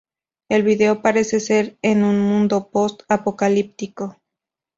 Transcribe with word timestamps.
El 0.49 0.63
video 0.63 1.03
parece 1.03 1.39
ser 1.39 1.77
en 1.83 2.03
un 2.03 2.19
mundo 2.19 2.71
post-apocalíptico. 2.71 4.17